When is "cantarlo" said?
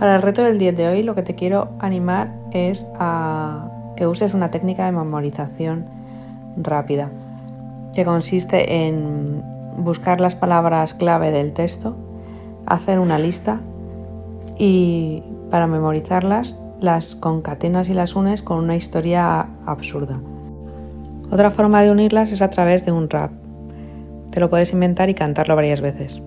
25.14-25.56